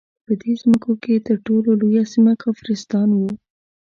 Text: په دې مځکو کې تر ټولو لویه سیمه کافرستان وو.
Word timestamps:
په 0.25 0.33
دې 0.41 0.53
مځکو 0.69 0.91
کې 1.03 1.23
تر 1.27 1.37
ټولو 1.45 1.69
لویه 1.79 2.03
سیمه 2.13 2.33
کافرستان 2.43 3.09
وو. 3.13 3.29